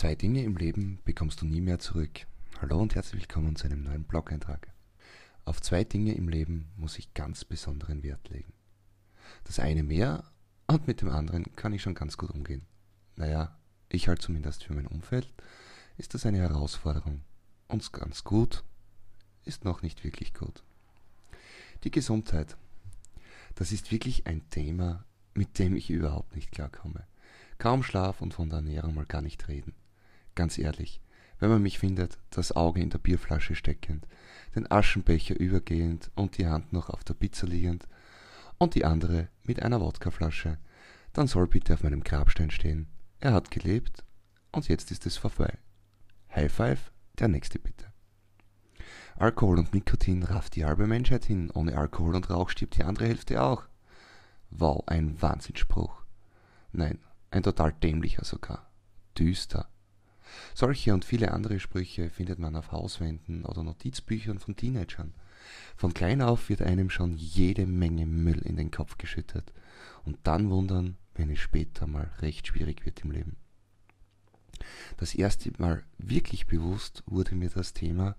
Zwei 0.00 0.14
Dinge 0.14 0.42
im 0.44 0.56
Leben 0.56 0.98
bekommst 1.04 1.42
du 1.42 1.44
nie 1.44 1.60
mehr 1.60 1.78
zurück. 1.78 2.26
Hallo 2.62 2.80
und 2.80 2.94
herzlich 2.94 3.20
willkommen 3.20 3.54
zu 3.54 3.66
einem 3.66 3.82
neuen 3.82 4.04
Blog-Eintrag. 4.04 4.72
Auf 5.44 5.60
zwei 5.60 5.84
Dinge 5.84 6.14
im 6.14 6.30
Leben 6.30 6.70
muss 6.78 6.98
ich 6.98 7.12
ganz 7.12 7.44
besonderen 7.44 8.02
Wert 8.02 8.30
legen. 8.30 8.54
Das 9.44 9.60
eine 9.60 9.82
mehr 9.82 10.24
und 10.68 10.86
mit 10.86 11.02
dem 11.02 11.10
anderen 11.10 11.54
kann 11.54 11.74
ich 11.74 11.82
schon 11.82 11.92
ganz 11.92 12.16
gut 12.16 12.30
umgehen. 12.30 12.64
Naja, 13.16 13.58
ich 13.90 14.08
halt 14.08 14.22
zumindest 14.22 14.64
für 14.64 14.72
mein 14.72 14.86
Umfeld 14.86 15.34
ist 15.98 16.14
das 16.14 16.24
eine 16.24 16.38
Herausforderung. 16.38 17.20
Und 17.68 17.92
ganz 17.92 18.24
gut 18.24 18.64
ist 19.44 19.66
noch 19.66 19.82
nicht 19.82 20.02
wirklich 20.02 20.32
gut. 20.32 20.62
Die 21.84 21.90
Gesundheit. 21.90 22.56
Das 23.54 23.70
ist 23.70 23.92
wirklich 23.92 24.26
ein 24.26 24.48
Thema, 24.48 25.04
mit 25.34 25.58
dem 25.58 25.76
ich 25.76 25.90
überhaupt 25.90 26.36
nicht 26.36 26.52
klarkomme. 26.52 27.06
Kaum 27.58 27.82
Schlaf 27.82 28.22
und 28.22 28.32
von 28.32 28.48
der 28.48 28.60
Ernährung 28.60 28.94
mal 28.94 29.04
gar 29.04 29.20
nicht 29.20 29.46
reden. 29.46 29.74
Ganz 30.34 30.58
ehrlich, 30.58 31.00
wenn 31.38 31.50
man 31.50 31.62
mich 31.62 31.78
findet, 31.78 32.18
das 32.30 32.52
Auge 32.52 32.80
in 32.80 32.90
der 32.90 32.98
Bierflasche 32.98 33.54
steckend, 33.54 34.06
den 34.54 34.70
Aschenbecher 34.70 35.38
übergehend 35.38 36.10
und 36.14 36.38
die 36.38 36.46
Hand 36.46 36.72
noch 36.72 36.90
auf 36.90 37.04
der 37.04 37.14
Pizza 37.14 37.46
liegend 37.46 37.88
und 38.58 38.74
die 38.74 38.84
andere 38.84 39.28
mit 39.44 39.62
einer 39.62 39.80
Wodkaflasche, 39.80 40.58
dann 41.12 41.26
soll 41.26 41.46
bitte 41.46 41.74
auf 41.74 41.82
meinem 41.82 42.04
Grabstein 42.04 42.50
stehen. 42.50 42.86
Er 43.18 43.32
hat 43.32 43.50
gelebt 43.50 44.04
und 44.52 44.68
jetzt 44.68 44.90
ist 44.90 45.06
es 45.06 45.16
vorbei. 45.16 45.58
High 46.34 46.52
Five, 46.52 46.92
der 47.18 47.28
nächste 47.28 47.58
bitte. 47.58 47.86
Alkohol 49.16 49.58
und 49.58 49.74
Nikotin 49.74 50.22
rafft 50.22 50.56
die 50.56 50.64
halbe 50.64 50.86
Menschheit 50.86 51.24
hin. 51.24 51.50
Ohne 51.52 51.76
Alkohol 51.76 52.14
und 52.14 52.30
Rauch 52.30 52.48
stirbt 52.48 52.76
die 52.76 52.84
andere 52.84 53.06
Hälfte 53.06 53.42
auch. 53.42 53.64
Wow, 54.50 54.84
ein 54.86 55.20
Wahnsinnsspruch. 55.20 56.04
Nein, 56.72 56.98
ein 57.30 57.42
total 57.42 57.72
dämlicher 57.72 58.24
sogar. 58.24 58.70
Düster. 59.18 59.68
Solche 60.54 60.94
und 60.94 61.04
viele 61.04 61.32
andere 61.32 61.60
Sprüche 61.60 62.10
findet 62.10 62.38
man 62.38 62.56
auf 62.56 62.72
Hauswänden 62.72 63.44
oder 63.44 63.62
Notizbüchern 63.62 64.38
von 64.38 64.56
Teenagern. 64.56 65.14
Von 65.76 65.94
klein 65.94 66.22
auf 66.22 66.48
wird 66.48 66.62
einem 66.62 66.90
schon 66.90 67.16
jede 67.16 67.66
Menge 67.66 68.06
Müll 68.06 68.40
in 68.40 68.56
den 68.56 68.70
Kopf 68.70 68.98
geschüttet 68.98 69.52
und 70.04 70.18
dann 70.24 70.50
wundern, 70.50 70.96
wenn 71.14 71.30
es 71.30 71.38
später 71.38 71.86
mal 71.86 72.10
recht 72.20 72.46
schwierig 72.46 72.84
wird 72.84 73.00
im 73.04 73.10
Leben. 73.10 73.36
Das 74.96 75.14
erste 75.14 75.50
Mal 75.58 75.82
wirklich 75.98 76.46
bewusst 76.46 77.02
wurde 77.06 77.34
mir 77.34 77.48
das 77.48 77.72
Thema, 77.72 78.16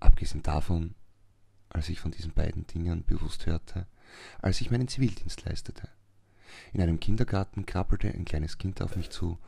abgesehen 0.00 0.42
davon, 0.42 0.94
als 1.68 1.88
ich 1.88 2.00
von 2.00 2.10
diesen 2.10 2.32
beiden 2.32 2.66
Dingen 2.66 3.04
bewusst 3.04 3.46
hörte, 3.46 3.86
als 4.40 4.60
ich 4.60 4.70
meinen 4.70 4.88
Zivildienst 4.88 5.44
leistete. 5.44 5.88
In 6.72 6.80
einem 6.80 7.00
Kindergarten 7.00 7.66
krabbelte 7.66 8.08
ein 8.08 8.24
kleines 8.24 8.58
Kind 8.58 8.82
auf 8.82 8.96
mich 8.96 9.10
zu 9.10 9.38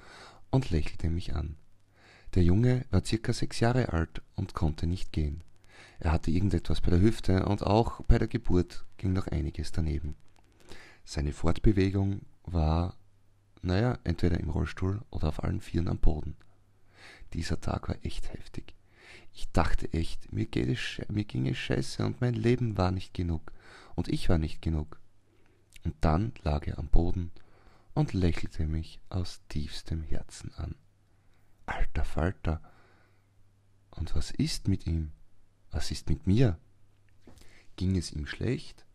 und 0.50 0.70
lächelte 0.70 1.08
mich 1.08 1.34
an. 1.34 1.56
Der 2.36 2.44
Junge 2.44 2.84
war 2.90 3.02
circa 3.02 3.32
sechs 3.32 3.60
Jahre 3.60 3.94
alt 3.94 4.20
und 4.34 4.52
konnte 4.52 4.86
nicht 4.86 5.10
gehen. 5.10 5.42
Er 5.98 6.12
hatte 6.12 6.30
irgendetwas 6.30 6.82
bei 6.82 6.90
der 6.90 7.00
Hüfte 7.00 7.46
und 7.46 7.62
auch 7.62 8.02
bei 8.02 8.18
der 8.18 8.28
Geburt 8.28 8.84
ging 8.98 9.14
noch 9.14 9.26
einiges 9.28 9.72
daneben. 9.72 10.16
Seine 11.02 11.32
Fortbewegung 11.32 12.20
war, 12.44 12.94
naja, 13.62 13.98
entweder 14.04 14.38
im 14.38 14.50
Rollstuhl 14.50 15.00
oder 15.10 15.28
auf 15.28 15.42
allen 15.42 15.62
Vieren 15.62 15.88
am 15.88 15.96
Boden. 15.96 16.36
Dieser 17.32 17.58
Tag 17.58 17.88
war 17.88 17.96
echt 18.02 18.30
heftig. 18.30 18.74
Ich 19.32 19.50
dachte 19.52 19.90
echt, 19.94 20.30
mir, 20.30 20.44
geht 20.44 20.68
es, 20.68 21.00
mir 21.08 21.24
ging 21.24 21.48
es 21.48 21.56
scheiße 21.56 22.04
und 22.04 22.20
mein 22.20 22.34
Leben 22.34 22.76
war 22.76 22.90
nicht 22.90 23.14
genug 23.14 23.50
und 23.94 24.08
ich 24.08 24.28
war 24.28 24.36
nicht 24.36 24.60
genug. 24.60 25.00
Und 25.84 25.94
dann 26.02 26.34
lag 26.42 26.66
er 26.66 26.78
am 26.78 26.88
Boden 26.88 27.30
und 27.94 28.12
lächelte 28.12 28.66
mich 28.66 29.00
aus 29.08 29.40
tiefstem 29.48 30.02
Herzen 30.02 30.52
an. 30.56 30.74
Alter 31.66 32.04
Falter. 32.04 32.62
Und 33.90 34.14
was 34.14 34.30
ist 34.30 34.68
mit 34.68 34.86
ihm? 34.86 35.12
Was 35.70 35.90
ist 35.90 36.08
mit 36.08 36.26
mir? 36.26 36.58
Ging 37.76 37.96
es 37.96 38.12
ihm 38.12 38.26
schlecht? 38.26 38.86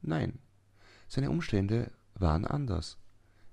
Nein. 0.00 0.38
Seine 1.08 1.30
Umstände 1.30 1.92
waren 2.14 2.46
anders. 2.46 2.98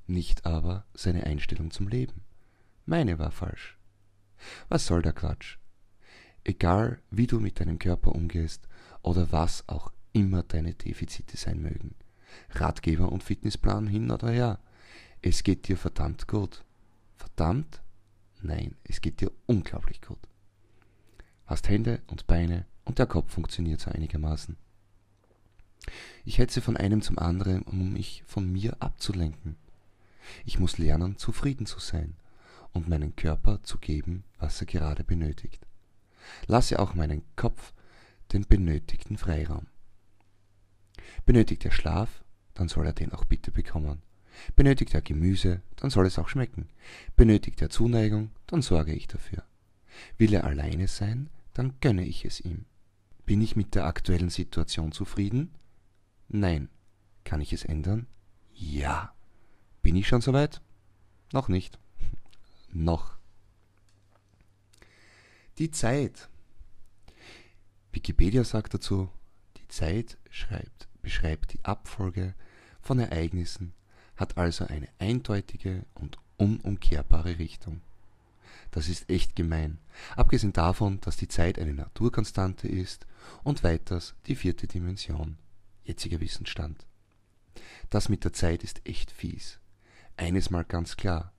Nicht 0.07 0.45
aber 0.45 0.85
seine 0.93 1.25
Einstellung 1.25 1.71
zum 1.71 1.87
Leben. 1.87 2.23
Meine 2.85 3.19
war 3.19 3.31
falsch. 3.31 3.77
Was 4.69 4.85
soll 4.85 5.01
der 5.01 5.13
Quatsch? 5.13 5.57
Egal, 6.43 7.01
wie 7.11 7.27
du 7.27 7.39
mit 7.39 7.59
deinem 7.59 7.79
Körper 7.79 8.13
umgehst 8.13 8.67
oder 9.01 9.31
was 9.31 9.67
auch 9.67 9.91
immer 10.13 10.43
deine 10.43 10.73
Defizite 10.73 11.37
sein 11.37 11.61
mögen. 11.61 11.95
Ratgeber 12.51 13.11
und 13.11 13.23
Fitnessplan 13.23 13.87
hin 13.87 14.09
oder 14.09 14.29
her. 14.29 14.59
Es 15.21 15.43
geht 15.43 15.67
dir 15.67 15.77
verdammt 15.77 16.27
gut. 16.27 16.63
Verdammt? 17.17 17.81
Nein, 18.41 18.75
es 18.83 19.01
geht 19.01 19.21
dir 19.21 19.31
unglaublich 19.45 20.01
gut. 20.01 20.19
Hast 21.45 21.67
Hände 21.67 22.01
und 22.07 22.27
Beine 22.27 22.65
und 22.85 22.99
der 22.99 23.07
Kopf 23.07 23.33
funktioniert 23.33 23.81
so 23.81 23.91
einigermaßen. 23.91 24.55
Ich 26.25 26.37
hetze 26.37 26.61
von 26.61 26.77
einem 26.77 27.01
zum 27.01 27.17
anderen, 27.17 27.63
um 27.63 27.93
mich 27.93 28.23
von 28.27 28.51
mir 28.51 28.77
abzulenken. 28.81 29.57
Ich 30.45 30.59
muss 30.59 30.77
lernen, 30.77 31.17
zufrieden 31.17 31.65
zu 31.65 31.79
sein 31.79 32.15
und 32.71 32.87
meinen 32.87 33.15
Körper 33.15 33.63
zu 33.63 33.77
geben, 33.77 34.23
was 34.37 34.61
er 34.61 34.67
gerade 34.67 35.03
benötigt. 35.03 35.65
Lasse 36.47 36.79
auch 36.79 36.93
meinen 36.93 37.23
Kopf 37.35 37.73
den 38.31 38.45
benötigten 38.45 39.17
Freiraum. 39.17 39.65
Benötigt 41.25 41.65
er 41.65 41.71
Schlaf, 41.71 42.23
dann 42.53 42.67
soll 42.67 42.85
er 42.85 42.93
den 42.93 43.11
auch 43.11 43.25
bitte 43.25 43.51
bekommen. 43.51 44.01
Benötigt 44.55 44.93
er 44.93 45.01
Gemüse, 45.01 45.61
dann 45.75 45.89
soll 45.89 46.05
es 46.05 46.19
auch 46.19 46.29
schmecken. 46.29 46.69
Benötigt 47.15 47.61
er 47.61 47.69
Zuneigung, 47.69 48.31
dann 48.47 48.61
sorge 48.61 48.93
ich 48.93 49.07
dafür. 49.07 49.43
Will 50.17 50.33
er 50.33 50.43
alleine 50.43 50.87
sein, 50.87 51.29
dann 51.53 51.73
gönne 51.81 52.05
ich 52.05 52.25
es 52.25 52.39
ihm. 52.39 52.65
Bin 53.25 53.41
ich 53.41 53.55
mit 53.55 53.75
der 53.75 53.85
aktuellen 53.85 54.29
Situation 54.29 54.91
zufrieden? 54.91 55.51
Nein. 56.27 56.69
Kann 57.23 57.41
ich 57.41 57.53
es 57.53 57.63
ändern? 57.65 58.07
Ja. 58.53 59.13
Bin 59.81 59.95
ich 59.95 60.07
schon 60.07 60.21
soweit? 60.21 60.61
Noch 61.31 61.47
nicht. 61.47 61.79
Noch. 62.73 63.17
Die 65.57 65.71
Zeit. 65.71 66.29
Wikipedia 67.91 68.43
sagt 68.43 68.73
dazu, 68.73 69.09
die 69.57 69.67
Zeit 69.67 70.17
schreibt, 70.29 70.87
beschreibt 71.01 71.53
die 71.53 71.65
Abfolge 71.65 72.33
von 72.81 72.99
Ereignissen, 72.99 73.73
hat 74.19 74.37
also 74.37 74.65
eine 74.65 74.89
eindeutige 74.99 75.85
und 75.95 76.17
unumkehrbare 76.37 77.39
Richtung. 77.39 77.81
Das 78.71 78.89
ist 78.89 79.09
echt 79.09 79.35
gemein, 79.35 79.79
abgesehen 80.15 80.53
davon, 80.53 80.99
dass 81.01 81.17
die 81.17 81.27
Zeit 81.27 81.57
eine 81.57 81.73
Naturkonstante 81.73 82.67
ist 82.67 83.07
und 83.43 83.63
weiters 83.63 84.15
die 84.27 84.35
vierte 84.35 84.67
Dimension, 84.67 85.37
jetziger 85.83 86.19
Wissensstand. 86.19 86.85
Das 87.89 88.09
mit 88.09 88.23
der 88.23 88.33
Zeit 88.33 88.63
ist 88.63 88.85
echt 88.85 89.11
fies. 89.11 89.59
Eines 90.17 90.49
mal 90.49 90.65
ganz 90.65 90.97
klar. 90.97 91.31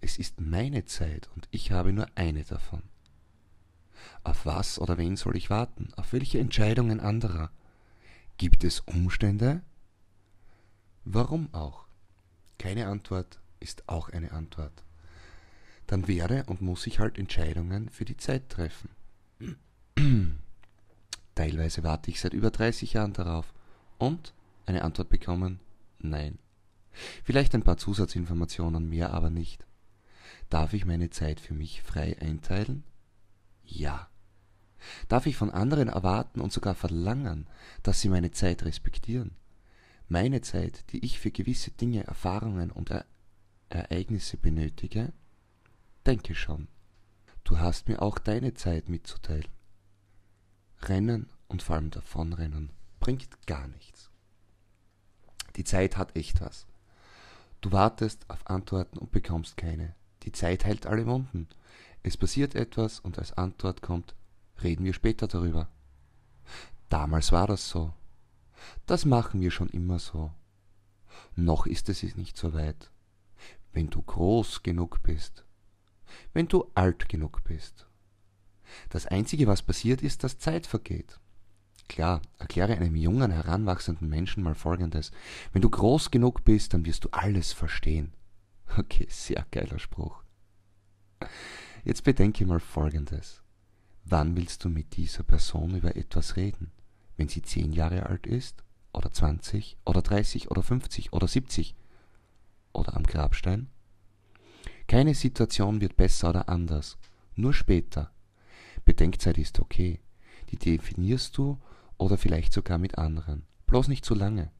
Es 0.00 0.18
ist 0.18 0.40
meine 0.40 0.86
Zeit 0.86 1.28
und 1.36 1.46
ich 1.50 1.70
habe 1.70 1.92
nur 1.92 2.06
eine 2.14 2.42
davon. 2.44 2.82
Auf 4.24 4.46
was 4.46 4.78
oder 4.78 4.96
wen 4.96 5.16
soll 5.16 5.36
ich 5.36 5.50
warten? 5.50 5.92
Auf 5.96 6.14
welche 6.14 6.38
Entscheidungen 6.38 7.00
anderer? 7.00 7.50
Gibt 8.38 8.64
es 8.64 8.80
Umstände? 8.80 9.62
Warum 11.04 11.52
auch? 11.52 11.89
Keine 12.60 12.88
Antwort 12.88 13.40
ist 13.58 13.88
auch 13.88 14.10
eine 14.10 14.32
Antwort. 14.32 14.84
Dann 15.86 16.06
werde 16.08 16.44
und 16.44 16.60
muss 16.60 16.86
ich 16.86 16.98
halt 16.98 17.18
Entscheidungen 17.18 17.88
für 17.88 18.04
die 18.04 18.18
Zeit 18.18 18.50
treffen. 18.50 18.90
Teilweise 21.34 21.82
warte 21.84 22.10
ich 22.10 22.20
seit 22.20 22.34
über 22.34 22.50
30 22.50 22.92
Jahren 22.92 23.14
darauf 23.14 23.54
und 23.96 24.34
eine 24.66 24.84
Antwort 24.84 25.08
bekommen? 25.08 25.58
Nein. 26.00 26.38
Vielleicht 27.24 27.54
ein 27.54 27.62
paar 27.62 27.78
Zusatzinformationen 27.78 28.86
mehr, 28.86 29.14
aber 29.14 29.30
nicht. 29.30 29.64
Darf 30.50 30.74
ich 30.74 30.84
meine 30.84 31.08
Zeit 31.08 31.40
für 31.40 31.54
mich 31.54 31.80
frei 31.80 32.18
einteilen? 32.20 32.84
Ja. 33.64 34.10
Darf 35.08 35.24
ich 35.24 35.36
von 35.36 35.50
anderen 35.50 35.88
erwarten 35.88 36.42
und 36.42 36.52
sogar 36.52 36.74
verlangen, 36.74 37.48
dass 37.82 38.02
sie 38.02 38.10
meine 38.10 38.32
Zeit 38.32 38.66
respektieren? 38.66 39.34
Meine 40.12 40.40
Zeit, 40.40 40.90
die 40.90 41.04
ich 41.04 41.20
für 41.20 41.30
gewisse 41.30 41.70
Dinge, 41.70 42.04
Erfahrungen 42.04 42.72
und 42.72 42.90
e 42.90 43.04
Ereignisse 43.68 44.36
benötige? 44.36 45.12
Denke 46.04 46.34
schon. 46.34 46.66
Du 47.44 47.60
hast 47.60 47.88
mir 47.88 48.02
auch 48.02 48.18
deine 48.18 48.54
Zeit 48.54 48.88
mitzuteilen. 48.88 49.46
Rennen 50.82 51.30
und 51.46 51.62
vor 51.62 51.76
allem 51.76 51.90
davonrennen 51.90 52.70
bringt 52.98 53.46
gar 53.46 53.68
nichts. 53.68 54.10
Die 55.54 55.62
Zeit 55.62 55.96
hat 55.96 56.16
echt 56.16 56.40
was. 56.40 56.66
Du 57.60 57.70
wartest 57.70 58.28
auf 58.28 58.50
Antworten 58.50 58.98
und 58.98 59.12
bekommst 59.12 59.56
keine. 59.56 59.94
Die 60.24 60.32
Zeit 60.32 60.64
heilt 60.64 60.86
alle 60.86 61.06
Wunden. 61.06 61.46
Es 62.02 62.16
passiert 62.16 62.56
etwas 62.56 62.98
und 62.98 63.16
als 63.20 63.34
Antwort 63.34 63.80
kommt, 63.80 64.16
reden 64.60 64.84
wir 64.84 64.92
später 64.92 65.28
darüber. 65.28 65.68
Damals 66.88 67.30
war 67.30 67.46
das 67.46 67.70
so. 67.70 67.94
Das 68.86 69.04
machen 69.04 69.40
wir 69.40 69.50
schon 69.50 69.68
immer 69.68 69.98
so. 69.98 70.32
Noch 71.36 71.66
ist 71.66 71.88
es 71.88 72.02
nicht 72.16 72.36
so 72.36 72.52
weit. 72.52 72.90
Wenn 73.72 73.90
du 73.90 74.02
groß 74.02 74.62
genug 74.62 75.02
bist, 75.02 75.44
wenn 76.32 76.48
du 76.48 76.70
alt 76.74 77.08
genug 77.08 77.44
bist. 77.44 77.86
Das 78.88 79.06
Einzige, 79.06 79.46
was 79.46 79.62
passiert, 79.62 80.02
ist, 80.02 80.24
dass 80.24 80.38
Zeit 80.38 80.66
vergeht. 80.66 81.18
Klar, 81.88 82.22
erkläre 82.38 82.76
einem 82.76 82.94
jungen, 82.94 83.32
heranwachsenden 83.32 84.08
Menschen 84.08 84.44
mal 84.44 84.54
Folgendes. 84.54 85.10
Wenn 85.52 85.62
du 85.62 85.70
groß 85.70 86.10
genug 86.12 86.44
bist, 86.44 86.72
dann 86.72 86.84
wirst 86.84 87.04
du 87.04 87.08
alles 87.10 87.52
verstehen. 87.52 88.12
Okay, 88.78 89.08
sehr 89.10 89.44
geiler 89.50 89.80
Spruch. 89.80 90.22
Jetzt 91.82 92.04
bedenke 92.04 92.46
mal 92.46 92.60
Folgendes. 92.60 93.42
Wann 94.04 94.36
willst 94.36 94.64
du 94.64 94.68
mit 94.68 94.96
dieser 94.96 95.24
Person 95.24 95.74
über 95.74 95.96
etwas 95.96 96.36
reden? 96.36 96.70
Wenn 97.20 97.28
sie 97.28 97.42
zehn 97.42 97.74
Jahre 97.74 98.06
alt 98.06 98.26
ist? 98.26 98.64
Oder 98.94 99.12
zwanzig? 99.12 99.76
Oder 99.84 100.00
dreißig? 100.00 100.50
Oder 100.50 100.62
fünfzig? 100.62 101.12
Oder 101.12 101.28
siebzig? 101.28 101.76
Oder 102.72 102.96
am 102.96 103.02
Grabstein? 103.02 103.68
Keine 104.88 105.14
Situation 105.14 105.82
wird 105.82 105.98
besser 105.98 106.30
oder 106.30 106.48
anders, 106.48 106.96
nur 107.34 107.52
später. 107.52 108.10
Bedenkzeit 108.86 109.36
ist 109.36 109.60
okay. 109.60 110.00
Die 110.48 110.56
definierst 110.56 111.36
du 111.36 111.60
oder 111.98 112.16
vielleicht 112.16 112.54
sogar 112.54 112.78
mit 112.78 112.96
anderen. 112.96 113.44
Bloß 113.66 113.88
nicht 113.88 114.06
zu 114.06 114.14
lange. 114.14 114.50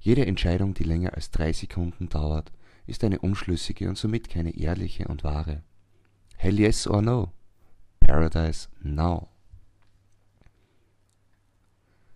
Jede 0.00 0.26
Entscheidung, 0.26 0.74
die 0.74 0.82
länger 0.82 1.14
als 1.14 1.30
drei 1.30 1.52
Sekunden 1.52 2.08
dauert, 2.08 2.50
ist 2.84 3.04
eine 3.04 3.20
unschlüssige 3.20 3.88
und 3.88 3.96
somit 3.96 4.28
keine 4.28 4.56
ehrliche 4.56 5.06
und 5.06 5.22
wahre. 5.22 5.62
Hell 6.36 6.58
yes 6.58 6.88
or 6.88 7.00
no? 7.00 7.30
Paradise 8.00 8.68
now. 8.80 9.28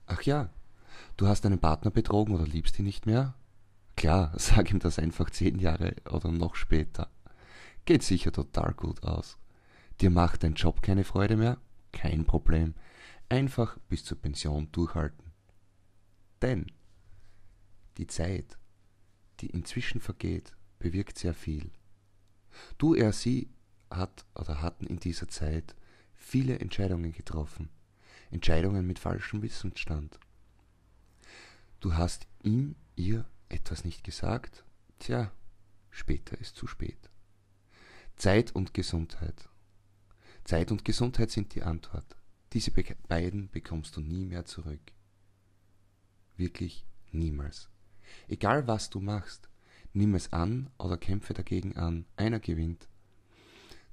Ach 0.06 0.22
ja, 0.22 0.50
du 1.16 1.26
hast 1.26 1.44
deinen 1.44 1.58
Partner 1.58 1.90
betrogen 1.90 2.34
oder 2.34 2.46
liebst 2.46 2.78
ihn 2.78 2.84
nicht 2.84 3.06
mehr? 3.06 3.34
Klar, 3.96 4.32
sag 4.36 4.70
ihm 4.70 4.78
das 4.78 4.98
einfach 4.98 5.30
zehn 5.30 5.58
Jahre 5.58 5.96
oder 6.10 6.30
noch 6.30 6.54
später. 6.54 7.10
Geht 7.84 8.02
sicher 8.02 8.32
total 8.32 8.74
gut 8.74 9.02
aus. 9.02 9.38
Dir 10.00 10.10
macht 10.10 10.42
dein 10.42 10.54
Job 10.54 10.82
keine 10.82 11.04
Freude 11.04 11.36
mehr? 11.36 11.58
Kein 11.92 12.24
Problem. 12.24 12.74
Einfach 13.28 13.78
bis 13.88 14.04
zur 14.04 14.20
Pension 14.20 14.70
durchhalten. 14.72 15.32
Denn 16.42 16.66
die 17.96 18.06
Zeit, 18.06 18.58
die 19.40 19.46
inzwischen 19.46 20.00
vergeht, 20.00 20.52
bewirkt 20.78 21.18
sehr 21.18 21.34
viel. 21.34 21.70
Du, 22.78 22.94
er, 22.94 23.12
sie 23.12 23.50
hat 23.90 24.26
oder 24.34 24.60
hatten 24.60 24.86
in 24.86 24.98
dieser 24.98 25.28
Zeit 25.28 25.74
viele 26.14 26.58
Entscheidungen 26.58 27.12
getroffen. 27.12 27.70
Entscheidungen 28.30 28.86
mit 28.86 28.98
falschem 28.98 29.42
Wissensstand. 29.42 30.18
Du 31.80 31.94
hast 31.94 32.26
ihm, 32.42 32.76
ihr 32.96 33.26
etwas 33.48 33.84
nicht 33.84 34.04
gesagt? 34.04 34.64
Tja, 34.98 35.30
später 35.90 36.38
ist 36.38 36.56
zu 36.56 36.66
spät. 36.66 37.10
Zeit 38.16 38.54
und 38.54 38.74
Gesundheit. 38.74 39.48
Zeit 40.44 40.70
und 40.70 40.84
Gesundheit 40.84 41.30
sind 41.30 41.54
die 41.54 41.62
Antwort. 41.62 42.16
Diese 42.52 42.70
beiden 42.70 43.50
bekommst 43.50 43.96
du 43.96 44.00
nie 44.00 44.24
mehr 44.24 44.44
zurück. 44.44 44.92
Wirklich 46.36 46.86
niemals. 47.12 47.68
Egal 48.28 48.66
was 48.66 48.90
du 48.90 49.00
machst, 49.00 49.48
nimm 49.92 50.14
es 50.14 50.32
an 50.32 50.70
oder 50.78 50.96
kämpfe 50.96 51.34
dagegen 51.34 51.76
an, 51.76 52.06
einer 52.16 52.40
gewinnt. 52.40 52.88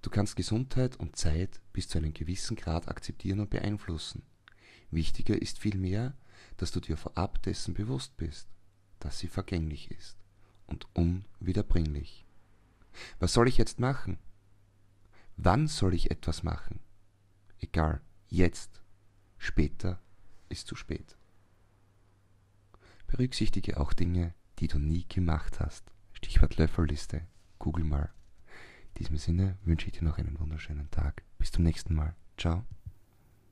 Du 0.04 0.10
kannst 0.10 0.36
Gesundheit 0.36 0.98
und 0.98 1.16
Zeit 1.16 1.62
bis 1.72 1.88
zu 1.88 1.98
einem 1.98 2.14
gewissen 2.14 2.58
Grad 2.58 2.90
akzeptieren 2.90 3.40
und 3.40 3.50
beeinflussen. 3.50 4.22
Wichtiger 4.92 5.42
ist 5.42 5.58
vielmehr, 5.58 6.14
dass 6.58 6.72
du 6.72 6.82
dir 6.82 6.98
vorab 6.98 7.42
dessen 7.42 7.74
bewusst 7.74 8.18
bist, 8.18 8.50
dass 9.00 9.18
sie 9.18 9.30
vergänglich 9.30 9.90
ist 9.92 10.18
und 10.68 10.88
unwiederbringlich. 10.94 12.26
Was 13.20 13.32
soll 13.34 13.48
ich 13.48 13.58
jetzt 13.58 13.80
machen? 13.80 14.20
Wann 15.38 15.68
soll 15.68 15.94
ich 15.94 16.12
etwas 16.12 16.44
machen? 16.44 16.82
Egal, 17.60 18.02
jetzt. 18.28 18.82
Später 19.38 20.02
ist 20.50 20.68
zu 20.68 20.76
spät. 20.76 21.18
Berücksichtige 23.08 23.80
auch 23.80 23.94
Dinge, 23.94 24.34
die 24.60 24.68
du 24.68 24.80
nie 24.80 25.08
gemacht 25.08 25.62
hast. 25.62 25.86
Stichwort 26.12 26.58
Löffelliste. 26.58 27.26
Google 27.58 27.86
mal. 27.86 28.14
In 28.96 29.00
diesem 29.00 29.18
Sinne 29.18 29.58
wünsche 29.64 29.88
ich 29.88 29.94
dir 29.94 30.04
noch 30.04 30.18
einen 30.18 30.40
wunderschönen 30.40 30.90
Tag. 30.92 31.24
Bis 31.40 31.52
zum 31.52 31.64
nächsten 31.64 31.96
Mal. 31.96 32.16
Ciao. 32.38 32.64